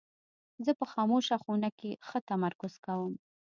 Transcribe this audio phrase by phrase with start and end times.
[0.65, 3.13] زه په خاموشه خونه کې ښه تمرکز کوم.